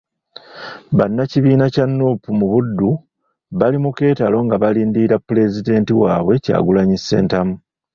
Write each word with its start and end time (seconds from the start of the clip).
Bannakibiina 0.97 1.65
kya 1.73 1.85
Nuupu 1.95 2.29
mu 2.39 2.45
Buddu, 2.51 2.91
bali 3.59 3.77
mu 3.83 3.89
keetalo 3.97 4.37
nga 4.45 4.55
balindirira 4.63 5.15
Pulezidenti 5.27 5.91
wabwe 6.01 6.33
Kyagulanyi 6.43 6.97
Ssentamu. 6.99 7.55